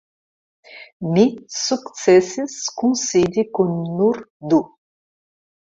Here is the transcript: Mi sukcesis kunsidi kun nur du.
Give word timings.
Mi 1.15 1.25
sukcesis 1.57 2.57
kunsidi 2.81 3.47
kun 3.59 3.79
nur 4.01 4.25
du. 4.53 4.61